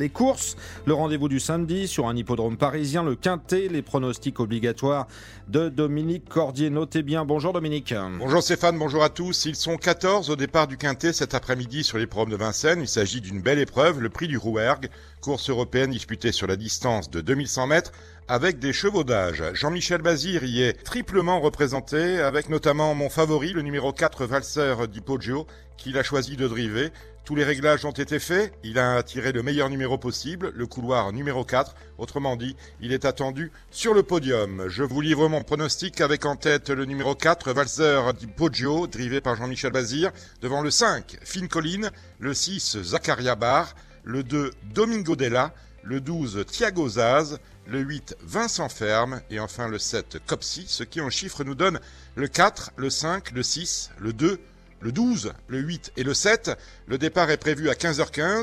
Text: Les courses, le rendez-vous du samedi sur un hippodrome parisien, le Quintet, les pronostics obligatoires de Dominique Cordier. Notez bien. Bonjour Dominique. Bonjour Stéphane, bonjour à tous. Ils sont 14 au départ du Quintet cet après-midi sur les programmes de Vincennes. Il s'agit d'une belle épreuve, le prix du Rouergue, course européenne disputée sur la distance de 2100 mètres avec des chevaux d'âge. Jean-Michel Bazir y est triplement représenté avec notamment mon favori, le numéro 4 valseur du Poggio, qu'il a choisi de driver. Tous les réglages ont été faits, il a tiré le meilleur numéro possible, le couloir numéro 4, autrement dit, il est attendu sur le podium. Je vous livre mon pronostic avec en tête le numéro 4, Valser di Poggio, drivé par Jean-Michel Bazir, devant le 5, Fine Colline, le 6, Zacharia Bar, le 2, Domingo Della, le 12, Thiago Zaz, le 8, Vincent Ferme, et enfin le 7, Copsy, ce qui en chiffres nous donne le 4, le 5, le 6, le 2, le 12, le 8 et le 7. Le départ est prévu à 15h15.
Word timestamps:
Les 0.00 0.08
courses, 0.08 0.56
le 0.86 0.94
rendez-vous 0.94 1.28
du 1.28 1.38
samedi 1.38 1.86
sur 1.86 2.08
un 2.08 2.16
hippodrome 2.16 2.56
parisien, 2.56 3.02
le 3.02 3.16
Quintet, 3.16 3.68
les 3.68 3.82
pronostics 3.82 4.40
obligatoires 4.40 5.06
de 5.48 5.68
Dominique 5.68 6.26
Cordier. 6.26 6.70
Notez 6.70 7.02
bien. 7.02 7.26
Bonjour 7.26 7.52
Dominique. 7.52 7.92
Bonjour 8.18 8.42
Stéphane, 8.42 8.78
bonjour 8.78 9.04
à 9.04 9.10
tous. 9.10 9.44
Ils 9.44 9.56
sont 9.56 9.76
14 9.76 10.30
au 10.30 10.36
départ 10.36 10.68
du 10.68 10.78
Quintet 10.78 11.12
cet 11.12 11.34
après-midi 11.34 11.84
sur 11.84 11.98
les 11.98 12.06
programmes 12.06 12.30
de 12.30 12.36
Vincennes. 12.36 12.80
Il 12.80 12.88
s'agit 12.88 13.20
d'une 13.20 13.42
belle 13.42 13.58
épreuve, 13.58 14.00
le 14.00 14.08
prix 14.08 14.26
du 14.26 14.38
Rouergue, 14.38 14.88
course 15.20 15.50
européenne 15.50 15.90
disputée 15.90 16.32
sur 16.32 16.46
la 16.46 16.56
distance 16.56 17.10
de 17.10 17.20
2100 17.20 17.66
mètres 17.66 17.92
avec 18.26 18.58
des 18.58 18.72
chevaux 18.72 19.04
d'âge. 19.04 19.44
Jean-Michel 19.52 20.00
Bazir 20.00 20.44
y 20.44 20.62
est 20.62 20.82
triplement 20.82 21.40
représenté 21.40 22.20
avec 22.20 22.48
notamment 22.48 22.94
mon 22.94 23.10
favori, 23.10 23.52
le 23.52 23.60
numéro 23.60 23.92
4 23.92 24.24
valseur 24.24 24.88
du 24.88 25.02
Poggio, 25.02 25.46
qu'il 25.76 25.98
a 25.98 26.02
choisi 26.02 26.36
de 26.36 26.48
driver. 26.48 26.90
Tous 27.24 27.34
les 27.34 27.44
réglages 27.44 27.84
ont 27.84 27.92
été 27.92 28.18
faits, 28.18 28.52
il 28.64 28.78
a 28.78 29.02
tiré 29.02 29.30
le 29.30 29.42
meilleur 29.42 29.68
numéro 29.70 29.98
possible, 29.98 30.52
le 30.54 30.66
couloir 30.66 31.12
numéro 31.12 31.44
4, 31.44 31.76
autrement 31.98 32.34
dit, 32.34 32.56
il 32.80 32.92
est 32.92 33.04
attendu 33.04 33.52
sur 33.70 33.94
le 33.94 34.02
podium. 34.02 34.64
Je 34.68 34.82
vous 34.82 35.00
livre 35.00 35.28
mon 35.28 35.42
pronostic 35.42 36.00
avec 36.00 36.24
en 36.24 36.34
tête 36.34 36.70
le 36.70 36.86
numéro 36.86 37.14
4, 37.14 37.52
Valser 37.52 38.00
di 38.18 38.26
Poggio, 38.26 38.86
drivé 38.86 39.20
par 39.20 39.36
Jean-Michel 39.36 39.70
Bazir, 39.70 40.10
devant 40.40 40.62
le 40.62 40.70
5, 40.70 41.18
Fine 41.22 41.46
Colline, 41.46 41.90
le 42.18 42.34
6, 42.34 42.82
Zacharia 42.82 43.36
Bar, 43.36 43.74
le 44.02 44.24
2, 44.24 44.50
Domingo 44.74 45.14
Della, 45.14 45.54
le 45.82 46.00
12, 46.00 46.46
Thiago 46.46 46.88
Zaz, 46.88 47.38
le 47.66 47.80
8, 47.80 48.16
Vincent 48.22 48.68
Ferme, 48.68 49.20
et 49.30 49.38
enfin 49.38 49.68
le 49.68 49.78
7, 49.78 50.18
Copsy, 50.26 50.64
ce 50.66 50.82
qui 50.82 51.00
en 51.00 51.10
chiffres 51.10 51.44
nous 51.44 51.54
donne 51.54 51.80
le 52.16 52.26
4, 52.26 52.72
le 52.76 52.90
5, 52.90 53.30
le 53.32 53.42
6, 53.42 53.90
le 53.98 54.12
2, 54.12 54.40
le 54.80 54.92
12, 54.92 55.32
le 55.48 55.58
8 55.58 55.92
et 55.96 56.02
le 56.02 56.14
7. 56.14 56.50
Le 56.86 56.98
départ 56.98 57.30
est 57.30 57.36
prévu 57.36 57.68
à 57.68 57.74
15h15. 57.74 58.38